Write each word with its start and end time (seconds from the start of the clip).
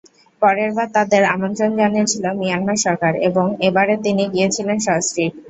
পরেরবার 0.41 0.87
তাঁদের 0.95 1.23
আমন্ত্রণ 1.33 1.71
জানিয়েছিল 1.79 2.25
মিয়ানমার 2.39 2.77
সরকার 2.85 3.13
এবং 3.27 3.45
এবারে 3.67 3.93
তিনি 4.05 4.23
গিয়েছিলেন 4.33 4.77
সস্ত্রীক। 4.85 5.31